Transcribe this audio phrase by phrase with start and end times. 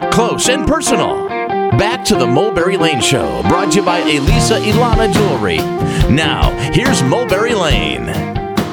[0.00, 1.28] up close and personal.
[1.28, 5.58] Back to the Mulberry Lane Show, brought to you by Elisa Ilana Jewelry.
[6.12, 8.06] Now, here's Mulberry Lane.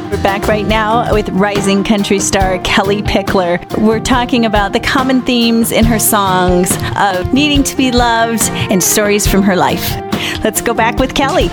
[0.10, 3.60] We're back right now with rising country star Kellie Pickler.
[3.78, 8.82] We're talking about the common themes in her songs of needing to be loved and
[8.82, 9.96] stories from her life.
[10.44, 11.50] Let's go back with Kellie.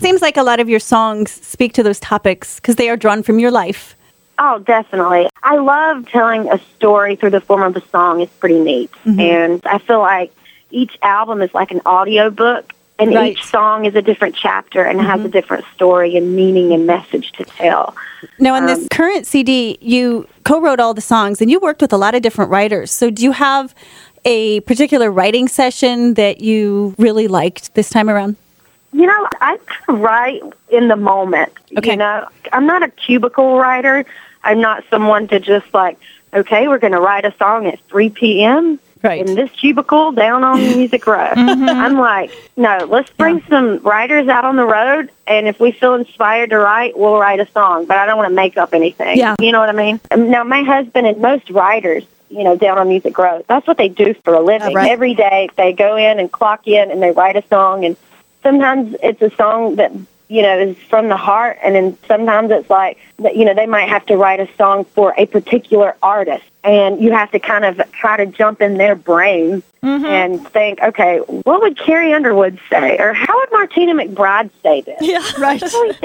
[0.00, 3.22] Seems like a lot of your songs speak to those topics because they are drawn
[3.22, 3.96] from your life.
[4.44, 5.28] Oh, definitely.
[5.44, 8.20] I love telling a story through the form of a song.
[8.20, 8.90] It's pretty neat.
[9.06, 9.20] Mm-hmm.
[9.20, 10.34] And I feel like
[10.72, 13.32] each album is like an audio book and Right.
[13.32, 17.30] each song is a different chapter and has a different story and meaning and message
[17.32, 17.94] to tell.
[18.40, 21.80] Now, on Um, this current CD, you co wrote all the songs and you worked
[21.80, 22.90] with a lot of different writers.
[22.90, 23.74] So, do you have
[24.24, 28.34] a particular writing session that you really liked this time around?
[28.92, 31.52] You know, I write in the moment.
[31.78, 31.92] Okay.
[31.92, 34.04] You know, I'm not a cubicle writer.
[34.44, 35.98] I'm not someone to just like,
[36.34, 38.78] okay, we're going to write a song at 3 p.m.
[39.02, 39.26] Right.
[39.26, 41.32] in this cubicle down on Music Row.
[41.36, 45.94] I'm like, no, let's bring some writers out on the road, and if we feel
[45.94, 47.86] inspired to write, we'll write a song.
[47.86, 49.18] But I don't want to make up anything.
[49.18, 49.34] Yeah.
[49.40, 50.00] You know what I mean?
[50.12, 53.76] Um, Now, my husband and most writers, you know, down on Music Row, that's what
[53.76, 54.72] they do for a living.
[54.72, 54.88] right.
[54.92, 57.96] Every day they go in and clock in and they write a song, and
[58.44, 59.90] sometimes it's a song that
[60.32, 62.98] you know is from the heart, and then sometimes it's like.
[63.34, 67.12] You know, they might have to write a song for a particular artist, and you
[67.12, 70.04] have to kind of try to jump in their brain mm-hmm.
[70.04, 73.31] and think, okay, what would Carrie Underwood say, or how
[73.62, 74.98] Martina McBride say this?
[75.00, 75.62] Yeah, right.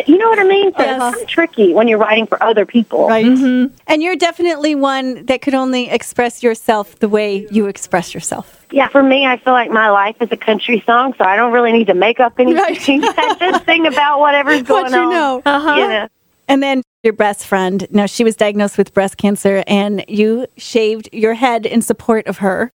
[0.08, 0.72] You know what I mean?
[0.74, 1.16] So Yes.
[1.18, 3.08] it's tricky when you're writing for other people.
[3.08, 3.26] Right.
[3.26, 3.74] Mm-hmm.
[3.88, 8.66] And you're definitely one that could only express yourself the way you express yourself.
[8.72, 11.52] Yeah, for me, I feel like my life is a country song, so I don't
[11.52, 13.04] really need to make up anything.
[13.06, 15.10] I just sing about whatever's going What you on.
[15.10, 15.42] know.
[15.46, 15.76] Uh-huh.
[15.76, 16.08] You know.
[16.48, 21.10] And then your best friend, now she was diagnosed with breast cancer and you shaved
[21.12, 22.72] your head in support of her.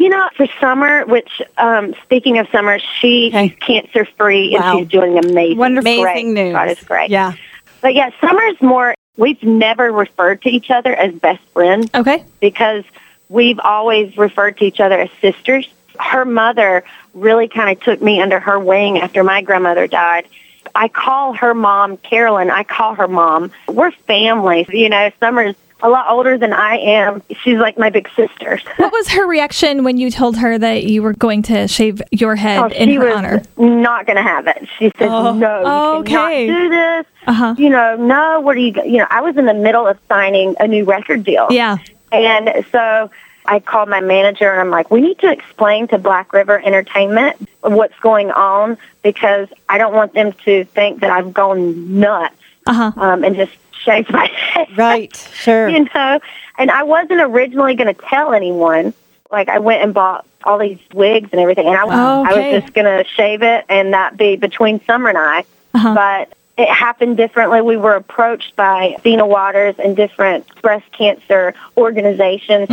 [0.00, 3.50] You know, for Summer, which um, speaking of Summer, she's Okay.
[3.50, 4.78] cancer free Wow.
[4.78, 5.58] and she's doing amazing.
[5.58, 5.82] Wonderful.
[6.02, 6.12] Great.
[6.12, 6.52] Amazing news.
[6.54, 7.10] God is great.
[7.10, 7.34] Yeah.
[7.82, 8.94] But yeah, Summer's more.
[9.18, 12.24] We've never referred to each other as best friends Okay.
[12.40, 12.84] because
[13.28, 15.68] we've always referred to each other as sisters.
[15.98, 20.26] Her mother really kind of took me under her wing after my grandmother died.
[20.74, 22.50] I call her mom Carolyn.
[22.50, 23.50] I call her mom.
[23.68, 24.66] We're family.
[24.70, 27.22] You know, Summer's a lot older than I am.
[27.42, 28.60] She's like my big sister.
[28.76, 32.36] What was her reaction when you told her that you were going to shave your
[32.36, 33.42] head Oh, in she her was honor?
[33.56, 34.68] not going to have it.
[34.78, 35.32] She said, Oh.
[35.34, 36.46] "No, you Oh, okay.
[36.46, 37.06] do this.
[37.26, 37.54] Uh-huh.
[37.58, 38.40] You know, no.
[38.40, 38.72] What are you?
[38.72, 41.46] go-" You know, I was in the middle of signing a new record deal.
[41.50, 41.78] Yeah.
[42.12, 43.10] And so
[43.46, 47.36] I called my manager and I'm like, we need to explain to Black River Entertainment
[47.62, 52.34] what's going on because I don't want them to think that I've gone nuts
[52.66, 52.92] Uh-huh.
[52.96, 53.52] um, and just
[53.84, 54.76] shaved my head.
[54.76, 55.14] Right.
[55.34, 55.68] Sure.
[55.68, 56.20] You know,
[56.58, 58.92] and I wasn't originally going to tell anyone.
[59.30, 62.24] Like I went and bought all these wigs and everything, and I, Wow.
[62.24, 62.54] I Okay.
[62.54, 65.44] was just going to shave it and that be between Summer and I.
[65.74, 65.94] Uh-huh.
[65.94, 67.60] But it happened differently.
[67.62, 72.68] We were approached by Athena Waters and different breast cancer organizations,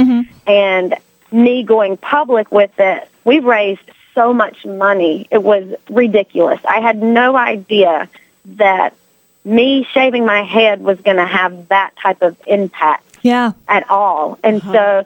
[0.48, 0.96] and
[1.32, 3.08] me going public with it.
[3.24, 3.82] We raised
[4.16, 6.60] so much money; it was ridiculous.
[6.68, 8.10] I had no idea
[8.58, 8.94] that
[9.48, 13.54] me shaving my head was going to have that type of impact Yeah.
[13.68, 14.38] at all.
[14.44, 14.74] And uh-huh.
[14.74, 15.06] so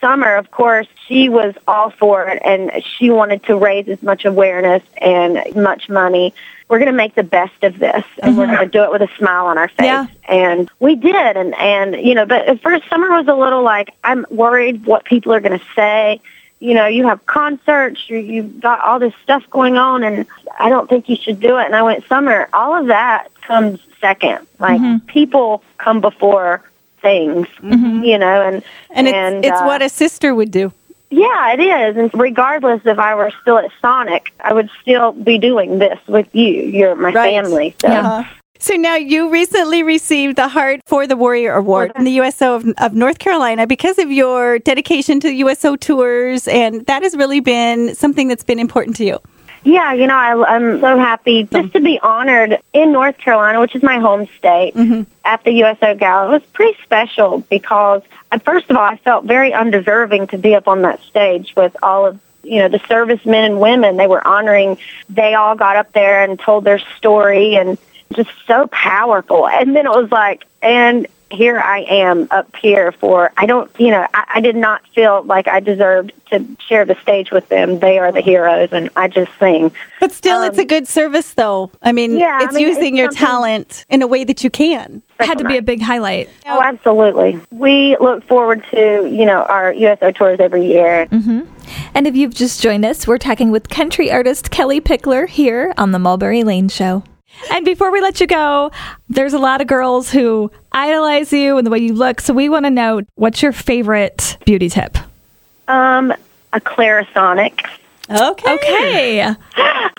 [0.00, 4.24] Summer, of course, she was all for it and she wanted to raise as much
[4.24, 6.34] awareness and much money.
[6.68, 8.56] We're going to make the best of this and we're uh-huh.
[8.56, 9.86] going to do it with a smile on our face.
[9.86, 10.06] Yeah.
[10.24, 11.36] And we did.
[11.36, 15.04] And, and, you know, but at first Summer was a little like, I'm worried what
[15.04, 16.20] people are going to say.
[16.62, 20.26] You know, you have concerts, you, you've got all this stuff going on, and
[20.58, 21.66] I don't think you should do it.
[21.66, 24.46] And I went, Summer, all of that comes second.
[24.60, 26.62] Like, people come before
[27.00, 30.72] things, you know, and and it's, it's uh, what a sister would do.
[31.10, 31.96] yeah, it is.
[31.96, 36.32] And regardless if I were still at Sonic, I would still be doing this with
[36.32, 36.46] you.
[36.62, 37.32] You're my Right.
[37.32, 37.74] family.
[37.80, 37.88] So.
[37.88, 38.24] Uh-huh.
[38.62, 42.64] So now you recently received the Heart for the Warrior Award from the USO of,
[42.78, 47.92] of North Carolina because of your dedication to USO tours, and that has really been
[47.96, 49.18] something that's been important to you.
[49.64, 53.74] Yeah, you know, I, I'm so happy just to be honored in North Carolina, which
[53.74, 54.76] is my home state,
[55.24, 56.28] at the USO Gala.
[56.28, 60.54] It was pretty special because, uh, first of all, I felt very undeserving to be
[60.54, 64.24] up on that stage with all of you know the servicemen and women they were
[64.24, 64.78] honoring.
[65.08, 67.76] They all got up there and told their story and
[68.12, 69.48] just so powerful.
[69.48, 73.90] And then it was like, and here I am up here for, I don't, you
[73.90, 77.78] know, I, I did not feel like I deserved to share the stage with them.
[77.78, 79.72] They are the heroes, and I just sing.
[79.98, 81.70] But still, it's a good service, though.
[81.80, 84.44] I mean, Um, yeah, I it's mean, using it's your talent in a way that
[84.44, 85.02] you can.
[85.18, 86.28] It had to be a big highlight.
[86.46, 87.40] Oh, absolutely.
[87.50, 91.06] We look forward to, you know, our USO tours every year.
[91.06, 91.40] Mm-hmm.
[91.94, 95.92] And if you've just joined us, we're talking with country artist Kellie Pickler here on
[95.92, 97.04] the Mulberry Lane Show.
[97.50, 98.70] And before we let you go,
[99.08, 102.20] there's a lot of girls who idolize you and the way you look.
[102.20, 104.96] So we want to know what's your favorite beauty tip?
[105.68, 106.12] Um,
[106.52, 107.66] a Clarisonic.
[108.10, 108.54] Okay.
[108.54, 109.34] Okay.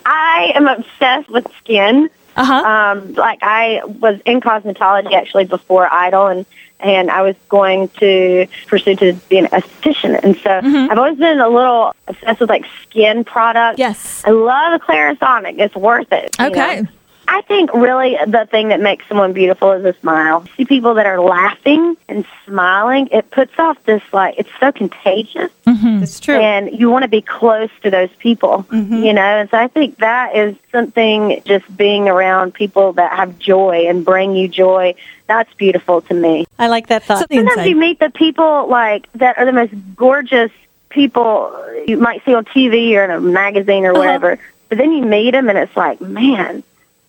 [0.06, 2.10] I am obsessed with skin.
[2.36, 2.68] Uh huh.
[2.68, 6.46] Um, like I was in cosmetology actually before Idol, and
[6.80, 11.40] and I was going to pursue to be an esthetician, and so I've always been
[11.40, 13.78] a little obsessed with like skin products.
[13.80, 14.24] Yes.
[14.26, 15.60] I love a Clarisonic.
[15.60, 16.36] It's worth it.
[16.40, 16.82] you Okay.
[16.82, 16.88] know?
[17.28, 20.46] I think really the thing that makes someone beautiful is a smile.
[20.58, 25.52] See people that are laughing and smiling, it puts off this like it's so contagious
[25.66, 26.04] mm-hmm.
[26.04, 26.36] It's true.
[26.36, 29.04] and you want to be close to those people, mm-hmm.
[29.04, 29.22] you know.
[29.22, 31.42] And so I think that is something.
[31.46, 34.96] Just being around people that have joy and bring you joy,
[35.28, 36.46] that's beautiful to me.
[36.60, 37.20] I like that thought.
[37.20, 37.66] Sometimes inside.
[37.66, 40.52] you meet the people like that are the most gorgeous
[40.90, 41.52] people
[41.88, 44.00] you might see on TV or in a magazine or uh-huh.
[44.00, 44.40] whatever.
[44.70, 46.64] But then you meet them and it's like, man,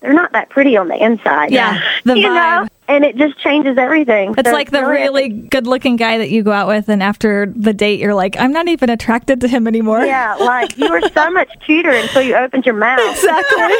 [0.05, 1.51] they're not that pretty on the inside.
[1.51, 2.63] Yeah, the you vibe.
[2.63, 4.35] know, and it just changes everything.
[4.37, 6.89] It's So like the really, I really good looking guy that you go out with,
[6.91, 10.05] and after the date, you're like, I'm not even attracted to him anymore.
[10.05, 13.01] Yeah, like you were so much cuter until you opened your mouth.
[13.01, 13.75] Exactly.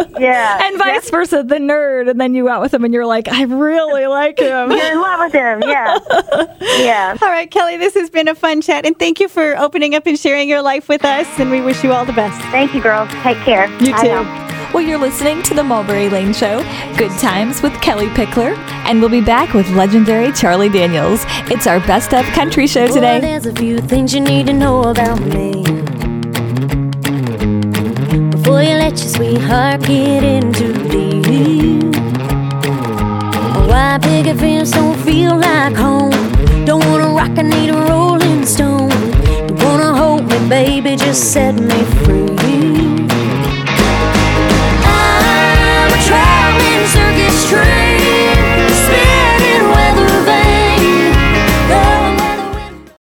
[0.18, 0.66] Yeah.
[0.66, 3.28] and vice versa, the nerd, and then you go out with him and you're like,
[3.28, 4.70] I really like him.
[4.70, 5.62] You're in love with him.
[5.62, 5.98] Yeah.
[6.78, 7.16] Yeah.
[7.20, 10.06] All right, Kellie, this has been a fun chat, and thank you for opening up
[10.06, 11.26] and sharing your life with us.
[11.38, 12.40] And we wish you all the best.
[12.50, 13.08] Thank you, girls.
[13.22, 13.66] Take care.
[13.82, 14.45] You Bye too.
[14.76, 16.58] Well, you're listening to the Mulberry Lane Show,
[16.98, 21.24] Good Times with Kellie Pickler, and we'll be back with legendary Charlie Daniels.
[21.50, 23.20] It's our best of country show Boy, today.
[23.20, 25.62] there's a few things you need to know about me.
[28.32, 31.96] Before you let your sweetheart get in too deep.
[33.70, 36.10] Why picket fence don't feel like home?
[36.66, 38.90] Don't wanna rock, I need a rolling stone.
[39.48, 42.45] You wanna hold me, baby, just set me free.